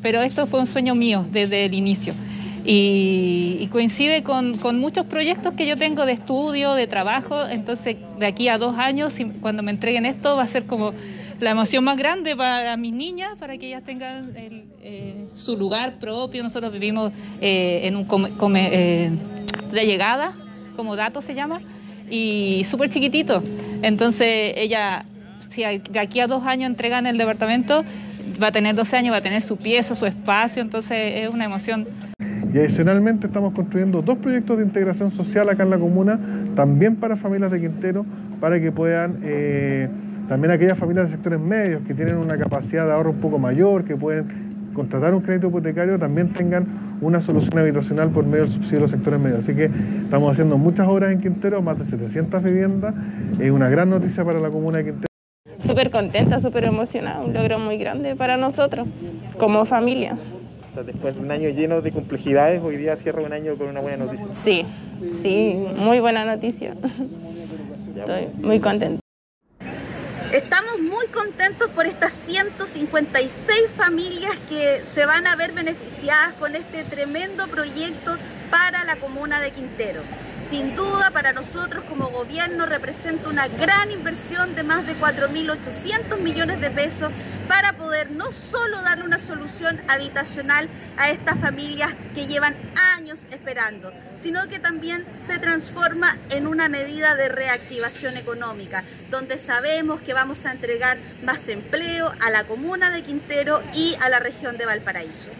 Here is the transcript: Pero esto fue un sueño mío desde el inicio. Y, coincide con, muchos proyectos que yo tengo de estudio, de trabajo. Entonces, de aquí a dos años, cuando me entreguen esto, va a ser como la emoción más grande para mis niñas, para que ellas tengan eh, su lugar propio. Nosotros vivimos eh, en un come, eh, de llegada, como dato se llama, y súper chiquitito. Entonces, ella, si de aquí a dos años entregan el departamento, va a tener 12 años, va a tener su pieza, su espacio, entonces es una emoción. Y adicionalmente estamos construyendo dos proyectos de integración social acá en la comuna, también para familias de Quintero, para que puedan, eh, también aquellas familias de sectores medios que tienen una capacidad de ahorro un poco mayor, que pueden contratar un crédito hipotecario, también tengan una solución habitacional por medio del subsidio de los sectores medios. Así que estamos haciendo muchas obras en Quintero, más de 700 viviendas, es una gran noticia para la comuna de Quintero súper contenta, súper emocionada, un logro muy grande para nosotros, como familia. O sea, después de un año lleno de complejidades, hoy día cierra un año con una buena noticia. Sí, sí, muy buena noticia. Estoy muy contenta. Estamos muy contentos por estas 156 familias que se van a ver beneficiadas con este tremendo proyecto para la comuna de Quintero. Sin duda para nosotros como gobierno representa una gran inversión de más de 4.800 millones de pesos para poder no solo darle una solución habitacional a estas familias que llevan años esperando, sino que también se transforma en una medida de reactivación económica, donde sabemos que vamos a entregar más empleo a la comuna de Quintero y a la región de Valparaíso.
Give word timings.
Pero 0.00 0.22
esto 0.22 0.46
fue 0.46 0.60
un 0.60 0.66
sueño 0.66 0.94
mío 0.94 1.26
desde 1.30 1.66
el 1.66 1.74
inicio. 1.74 2.14
Y, 2.64 3.68
coincide 3.70 4.22
con, 4.22 4.58
muchos 4.80 5.04
proyectos 5.04 5.52
que 5.52 5.66
yo 5.66 5.76
tengo 5.76 6.06
de 6.06 6.12
estudio, 6.12 6.72
de 6.72 6.86
trabajo. 6.86 7.46
Entonces, 7.46 7.96
de 8.18 8.24
aquí 8.24 8.48
a 8.48 8.56
dos 8.56 8.78
años, 8.78 9.12
cuando 9.42 9.62
me 9.62 9.70
entreguen 9.70 10.06
esto, 10.06 10.36
va 10.36 10.44
a 10.44 10.48
ser 10.48 10.64
como 10.64 10.92
la 11.38 11.50
emoción 11.50 11.84
más 11.84 11.98
grande 11.98 12.34
para 12.34 12.78
mis 12.78 12.94
niñas, 12.94 13.36
para 13.38 13.58
que 13.58 13.66
ellas 13.66 13.82
tengan 13.84 14.32
eh, 14.36 15.26
su 15.34 15.58
lugar 15.58 15.98
propio. 15.98 16.42
Nosotros 16.42 16.72
vivimos 16.72 17.12
eh, 17.42 17.80
en 17.84 17.96
un 17.96 18.04
come, 18.04 18.70
eh, 18.72 19.10
de 19.70 19.86
llegada, 19.86 20.32
como 20.76 20.96
dato 20.96 21.20
se 21.20 21.34
llama, 21.34 21.60
y 22.08 22.62
súper 22.64 22.88
chiquitito. 22.88 23.42
Entonces, 23.82 24.54
ella, 24.56 25.04
si 25.50 25.62
de 25.62 25.98
aquí 25.98 26.20
a 26.20 26.26
dos 26.26 26.46
años 26.46 26.70
entregan 26.70 27.06
el 27.06 27.18
departamento, 27.18 27.84
va 28.42 28.48
a 28.48 28.52
tener 28.52 28.74
12 28.74 28.96
años, 28.96 29.12
va 29.12 29.18
a 29.18 29.22
tener 29.22 29.42
su 29.42 29.56
pieza, 29.56 29.94
su 29.94 30.06
espacio, 30.06 30.62
entonces 30.62 30.96
es 30.98 31.28
una 31.28 31.44
emoción. 31.44 31.86
Y 32.52 32.58
adicionalmente 32.58 33.26
estamos 33.26 33.52
construyendo 33.52 34.00
dos 34.00 34.18
proyectos 34.18 34.58
de 34.58 34.64
integración 34.64 35.10
social 35.10 35.48
acá 35.48 35.64
en 35.64 35.70
la 35.70 35.78
comuna, 35.78 36.20
también 36.54 36.96
para 36.96 37.16
familias 37.16 37.50
de 37.50 37.60
Quintero, 37.60 38.06
para 38.40 38.60
que 38.60 38.70
puedan, 38.70 39.18
eh, 39.24 39.88
también 40.28 40.52
aquellas 40.52 40.78
familias 40.78 41.06
de 41.06 41.12
sectores 41.14 41.40
medios 41.40 41.82
que 41.86 41.94
tienen 41.94 42.16
una 42.16 42.38
capacidad 42.38 42.86
de 42.86 42.92
ahorro 42.92 43.10
un 43.10 43.18
poco 43.18 43.40
mayor, 43.40 43.84
que 43.84 43.96
pueden 43.96 44.26
contratar 44.72 45.14
un 45.14 45.20
crédito 45.20 45.48
hipotecario, 45.48 45.98
también 45.98 46.32
tengan 46.32 46.66
una 47.00 47.20
solución 47.20 47.58
habitacional 47.58 48.10
por 48.10 48.24
medio 48.24 48.44
del 48.44 48.52
subsidio 48.52 48.78
de 48.78 48.82
los 48.82 48.90
sectores 48.90 49.18
medios. 49.18 49.40
Así 49.40 49.54
que 49.54 49.70
estamos 50.02 50.30
haciendo 50.30 50.56
muchas 50.56 50.86
obras 50.86 51.12
en 51.12 51.20
Quintero, 51.20 51.60
más 51.60 51.78
de 51.78 51.84
700 51.84 52.42
viviendas, 52.42 52.94
es 53.40 53.50
una 53.50 53.68
gran 53.68 53.90
noticia 53.90 54.24
para 54.24 54.38
la 54.38 54.50
comuna 54.50 54.78
de 54.78 54.84
Quintero 54.84 55.13
súper 55.66 55.90
contenta, 55.90 56.40
súper 56.40 56.64
emocionada, 56.64 57.20
un 57.20 57.32
logro 57.32 57.58
muy 57.58 57.78
grande 57.78 58.14
para 58.16 58.36
nosotros, 58.36 58.86
como 59.38 59.64
familia. 59.64 60.16
O 60.70 60.74
sea, 60.74 60.82
después 60.82 61.14
de 61.14 61.20
un 61.20 61.30
año 61.30 61.48
lleno 61.50 61.80
de 61.80 61.92
complejidades, 61.92 62.60
hoy 62.62 62.76
día 62.76 62.96
cierra 62.96 63.22
un 63.22 63.32
año 63.32 63.56
con 63.56 63.68
una 63.68 63.80
buena 63.80 64.04
noticia. 64.04 64.26
Sí, 64.32 64.66
sí, 65.22 65.66
muy 65.76 66.00
buena 66.00 66.24
noticia. 66.24 66.74
Estoy 67.96 68.28
muy 68.42 68.60
contenta. 68.60 69.00
Estamos 70.32 70.80
muy 70.80 71.06
contentos 71.08 71.70
por 71.70 71.86
estas 71.86 72.12
156 72.26 73.30
familias 73.76 74.32
que 74.48 74.82
se 74.92 75.06
van 75.06 75.28
a 75.28 75.36
ver 75.36 75.52
beneficiadas 75.52 76.32
con 76.40 76.56
este 76.56 76.82
tremendo 76.82 77.46
proyecto 77.46 78.16
para 78.50 78.82
la 78.84 78.96
comuna 78.96 79.40
de 79.40 79.52
Quintero. 79.52 80.00
Sin 80.54 80.76
duda 80.76 81.10
para 81.10 81.32
nosotros 81.32 81.82
como 81.88 82.10
gobierno 82.10 82.64
representa 82.64 83.28
una 83.28 83.48
gran 83.48 83.90
inversión 83.90 84.54
de 84.54 84.62
más 84.62 84.86
de 84.86 84.94
4.800 84.94 86.20
millones 86.20 86.60
de 86.60 86.70
pesos 86.70 87.10
para 87.48 87.72
poder 87.72 88.12
no 88.12 88.30
solo 88.30 88.80
darle 88.82 89.02
una 89.02 89.18
solución 89.18 89.80
habitacional 89.88 90.68
a 90.96 91.10
estas 91.10 91.40
familias 91.40 91.92
que 92.14 92.28
llevan 92.28 92.54
años 92.96 93.18
esperando, 93.32 93.92
sino 94.22 94.46
que 94.46 94.60
también 94.60 95.04
se 95.26 95.40
transforma 95.40 96.18
en 96.30 96.46
una 96.46 96.68
medida 96.68 97.16
de 97.16 97.30
reactivación 97.30 98.16
económica, 98.16 98.84
donde 99.10 99.38
sabemos 99.38 100.02
que 100.02 100.14
vamos 100.14 100.46
a 100.46 100.52
entregar 100.52 100.98
más 101.24 101.48
empleo 101.48 102.12
a 102.24 102.30
la 102.30 102.44
comuna 102.44 102.90
de 102.90 103.02
Quintero 103.02 103.60
y 103.74 103.96
a 104.00 104.08
la 104.08 104.20
región 104.20 104.56
de 104.56 104.66
Valparaíso. 104.66 105.32